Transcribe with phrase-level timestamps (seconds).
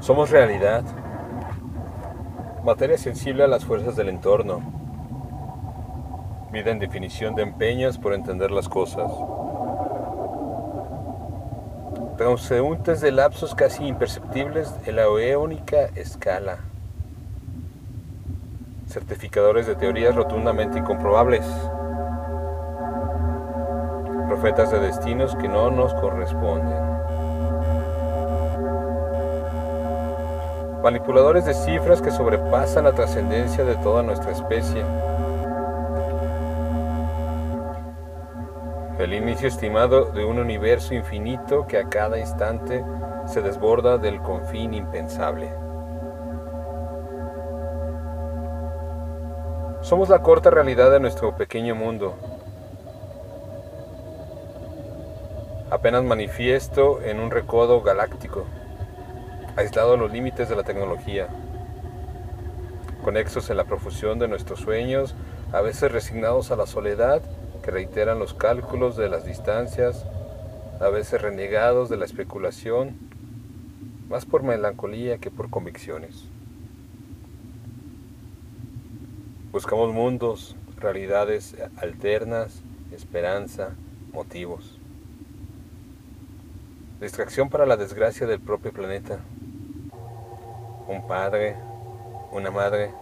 [0.00, 0.84] Somos realidad,
[2.64, 4.60] materia sensible a las fuerzas del entorno,
[6.52, 9.10] vida en definición de empeños por entender las cosas,
[12.16, 16.58] transeúntes de lapsos casi imperceptibles en la eónica escala,
[18.86, 21.44] certificadores de teorías rotundamente incomprobables,
[24.28, 26.98] profetas de destinos que no nos corresponden.
[30.90, 34.82] Manipuladores de cifras que sobrepasan la trascendencia de toda nuestra especie.
[38.98, 42.82] El inicio estimado de un universo infinito que a cada instante
[43.26, 45.50] se desborda del confín impensable.
[49.82, 52.14] Somos la corta realidad de nuestro pequeño mundo,
[55.70, 58.46] apenas manifiesto en un recodo galáctico
[59.58, 61.26] aislado a los límites de la tecnología,
[63.02, 65.16] conexos en la profusión de nuestros sueños,
[65.52, 67.22] a veces resignados a la soledad
[67.64, 70.06] que reiteran los cálculos de las distancias,
[70.80, 72.96] a veces renegados de la especulación,
[74.08, 76.22] más por melancolía que por convicciones.
[79.50, 82.62] Buscamos mundos, realidades alternas,
[82.92, 83.70] esperanza,
[84.12, 84.78] motivos.
[87.00, 89.18] Distracción para la desgracia del propio planeta
[90.88, 91.56] un padre,
[92.32, 92.94] una madre,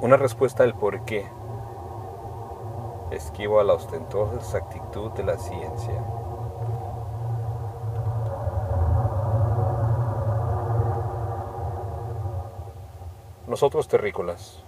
[0.00, 1.26] una respuesta al por qué.
[3.12, 6.04] Esquivo a la ostentosa exactitud de la ciencia.
[13.46, 14.64] Nosotros terrícolas.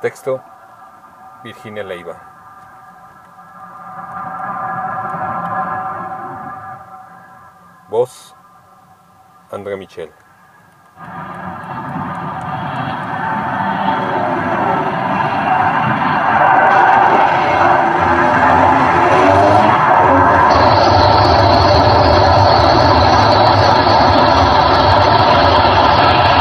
[0.00, 0.40] Texto
[1.44, 2.29] Virginia Leiva.
[9.50, 10.10] André Michel.